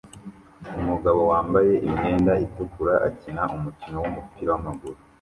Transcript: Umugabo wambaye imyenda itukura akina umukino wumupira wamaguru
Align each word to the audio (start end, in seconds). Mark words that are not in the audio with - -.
Umugabo 0.81 1.19
wambaye 1.31 1.73
imyenda 1.87 2.33
itukura 2.45 2.93
akina 3.07 3.43
umukino 3.55 3.95
wumupira 4.01 4.49
wamaguru 4.55 4.97